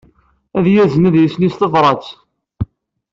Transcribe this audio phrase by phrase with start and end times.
[0.57, 2.05] Ad yazen adlis-nni s tebṛat.